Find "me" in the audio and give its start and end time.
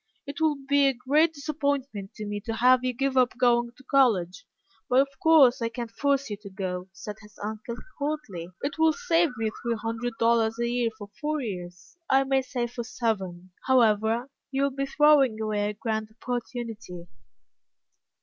2.25-2.41, 9.37-9.51